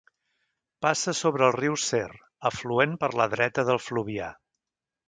Passa 0.85 1.13
sobre 1.19 1.45
el 1.49 1.53
riu 1.57 1.77
Ser, 1.83 2.09
afluent 2.53 2.97
per 3.05 3.13
la 3.23 3.31
dreta 3.37 3.69
del 3.71 3.83
Fluvià. 3.91 4.37